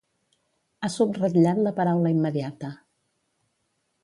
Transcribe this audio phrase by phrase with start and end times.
[0.81, 2.73] Ha subratllat la paraula immediata.